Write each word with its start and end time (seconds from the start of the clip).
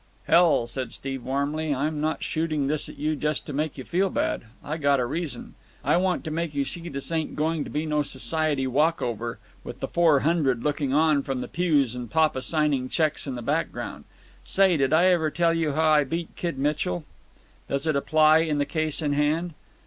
"Hell!" 0.25 0.65
said 0.65 0.91
Steve 0.91 1.23
warmly, 1.23 1.75
"I'm 1.75 2.01
not 2.01 2.23
shooting 2.23 2.65
this 2.65 2.89
at 2.89 2.97
you 2.97 3.15
just 3.15 3.45
to 3.45 3.53
make 3.53 3.77
you 3.77 3.83
feel 3.83 4.09
bad. 4.09 4.45
I 4.63 4.77
gotta 4.77 5.05
reason. 5.05 5.53
I 5.83 5.95
want 5.97 6.23
to 6.23 6.31
make 6.31 6.55
you 6.55 6.65
see 6.65 6.89
this 6.89 7.11
ain't 7.11 7.35
going 7.35 7.63
to 7.65 7.69
be 7.69 7.85
no 7.85 8.01
society 8.01 8.65
walk 8.65 8.99
over, 9.03 9.37
with 9.63 9.79
the 9.79 9.87
Four 9.87 10.21
Hundred 10.21 10.63
looking 10.63 10.91
on 10.91 11.21
from 11.21 11.41
the 11.41 11.47
pews 11.47 11.93
and 11.93 12.09
poppa 12.09 12.41
signing 12.41 12.89
cheques 12.89 13.27
in 13.27 13.35
the 13.35 13.43
background. 13.43 14.05
Say, 14.43 14.75
did 14.75 14.91
I 14.91 15.05
ever 15.05 15.29
tell 15.29 15.53
you 15.53 15.73
how 15.73 15.91
I 15.91 16.03
beat 16.03 16.35
Kid 16.35 16.57
Mitchell?" 16.57 17.03
"Does 17.69 17.85
it 17.85 17.95
apply 17.95 18.45
to 18.47 18.55
the 18.55 18.65
case 18.65 19.03
in 19.03 19.13
hand?" 19.13 19.53